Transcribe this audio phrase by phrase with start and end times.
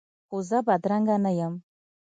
[0.27, 1.53] خو زه بدرنګه نه یم